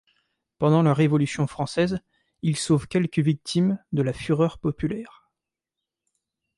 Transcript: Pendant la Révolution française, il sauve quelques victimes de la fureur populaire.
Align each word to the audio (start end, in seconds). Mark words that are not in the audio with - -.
Pendant 0.57 0.81
la 0.81 0.95
Révolution 0.95 1.45
française, 1.45 1.99
il 2.41 2.57
sauve 2.57 2.87
quelques 2.87 3.19
victimes 3.19 3.77
de 3.91 4.01
la 4.01 4.13
fureur 4.13 4.57
populaire. 4.57 5.29